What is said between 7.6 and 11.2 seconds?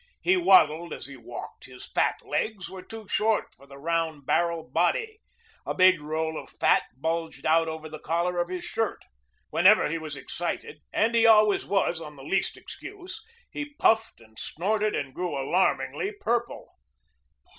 over the collar of his shirt. Whenever he was excited and